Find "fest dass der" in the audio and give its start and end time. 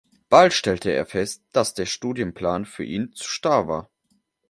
1.05-1.85